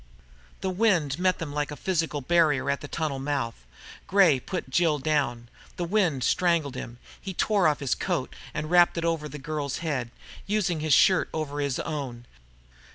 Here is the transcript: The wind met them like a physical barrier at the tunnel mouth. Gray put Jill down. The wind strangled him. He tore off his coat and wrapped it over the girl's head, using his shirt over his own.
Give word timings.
The 0.61 0.71
wind 0.71 1.19
met 1.19 1.37
them 1.37 1.53
like 1.53 1.69
a 1.69 1.75
physical 1.75 2.21
barrier 2.21 2.71
at 2.71 2.81
the 2.81 2.87
tunnel 2.87 3.19
mouth. 3.19 3.67
Gray 4.07 4.39
put 4.39 4.71
Jill 4.71 4.97
down. 4.97 5.47
The 5.75 5.83
wind 5.85 6.23
strangled 6.23 6.73
him. 6.73 6.97
He 7.21 7.35
tore 7.35 7.67
off 7.67 7.81
his 7.81 7.93
coat 7.93 8.35
and 8.51 8.71
wrapped 8.71 8.97
it 8.97 9.05
over 9.05 9.29
the 9.29 9.37
girl's 9.37 9.77
head, 9.85 10.09
using 10.47 10.79
his 10.79 10.95
shirt 10.95 11.29
over 11.35 11.59
his 11.59 11.77
own. 11.79 12.25